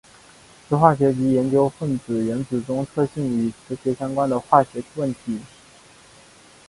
[0.67, 5.39] 磁化学即研究分子原子中特性与磁学相关的化学问题。